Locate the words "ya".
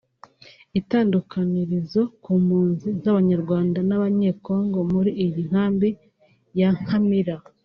6.59-6.69